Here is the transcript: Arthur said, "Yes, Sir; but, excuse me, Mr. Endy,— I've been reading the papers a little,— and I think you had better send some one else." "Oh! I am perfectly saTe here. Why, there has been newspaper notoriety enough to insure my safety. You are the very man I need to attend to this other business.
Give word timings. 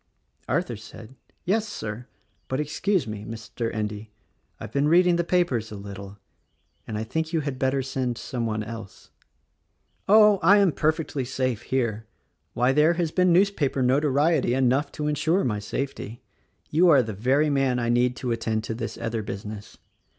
Arthur 0.49 0.77
said, 0.77 1.13
"Yes, 1.45 1.67
Sir; 1.67 2.07
but, 2.47 2.59
excuse 2.59 3.05
me, 3.05 3.23
Mr. 3.23 3.71
Endy,— 3.71 4.09
I've 4.59 4.71
been 4.71 4.87
reading 4.87 5.15
the 5.15 5.23
papers 5.23 5.71
a 5.71 5.75
little,— 5.75 6.17
and 6.87 6.97
I 6.97 7.03
think 7.03 7.31
you 7.33 7.41
had 7.41 7.59
better 7.59 7.83
send 7.83 8.17
some 8.17 8.47
one 8.47 8.63
else." 8.63 9.11
"Oh! 10.09 10.39
I 10.41 10.57
am 10.57 10.71
perfectly 10.71 11.23
saTe 11.23 11.61
here. 11.65 12.07
Why, 12.55 12.71
there 12.71 12.93
has 12.93 13.11
been 13.11 13.31
newspaper 13.31 13.83
notoriety 13.83 14.55
enough 14.55 14.91
to 14.93 15.05
insure 15.05 15.43
my 15.43 15.59
safety. 15.59 16.23
You 16.71 16.89
are 16.89 17.03
the 17.03 17.13
very 17.13 17.51
man 17.51 17.77
I 17.77 17.89
need 17.89 18.15
to 18.15 18.31
attend 18.31 18.63
to 18.63 18.73
this 18.73 18.97
other 18.97 19.21
business. 19.21 19.77